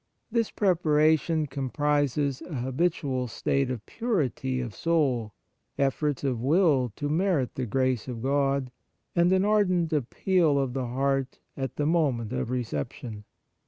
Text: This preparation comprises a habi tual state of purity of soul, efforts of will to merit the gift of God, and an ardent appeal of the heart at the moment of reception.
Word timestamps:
This 0.31 0.49
preparation 0.49 1.45
comprises 1.45 2.41
a 2.41 2.45
habi 2.55 2.89
tual 2.89 3.29
state 3.29 3.69
of 3.69 3.85
purity 3.85 4.59
of 4.59 4.73
soul, 4.73 5.35
efforts 5.77 6.23
of 6.23 6.39
will 6.41 6.91
to 6.95 7.07
merit 7.07 7.53
the 7.53 7.67
gift 7.67 8.07
of 8.07 8.23
God, 8.23 8.71
and 9.15 9.31
an 9.31 9.45
ardent 9.45 9.93
appeal 9.93 10.57
of 10.57 10.73
the 10.73 10.87
heart 10.87 11.37
at 11.55 11.75
the 11.75 11.85
moment 11.85 12.33
of 12.33 12.49
reception. 12.49 13.25